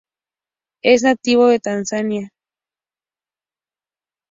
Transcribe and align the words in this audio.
Es 0.81 1.03
nativo 1.03 1.45
de 1.45 1.59
Tanzania. 1.59 2.31